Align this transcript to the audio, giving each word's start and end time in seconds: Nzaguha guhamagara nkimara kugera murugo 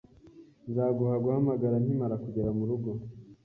Nzaguha 0.69 1.15
guhamagara 1.23 1.75
nkimara 1.83 2.15
kugera 2.23 2.49
murugo 2.57 2.89